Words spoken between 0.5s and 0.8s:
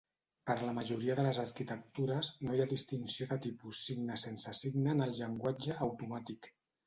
a la